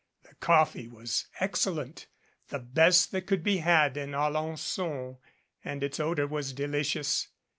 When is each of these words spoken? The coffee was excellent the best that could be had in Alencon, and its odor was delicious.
The 0.27 0.33
coffee 0.39 0.87
was 0.87 1.27
excellent 1.39 2.07
the 2.47 2.57
best 2.57 3.11
that 3.11 3.27
could 3.27 3.43
be 3.43 3.57
had 3.57 3.97
in 3.97 4.15
Alencon, 4.15 5.17
and 5.63 5.83
its 5.83 5.99
odor 5.99 6.25
was 6.25 6.53
delicious. 6.53 7.27